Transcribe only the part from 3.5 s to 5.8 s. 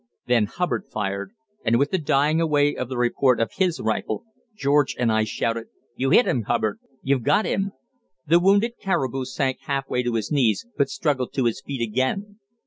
his rifle, George and I shouted: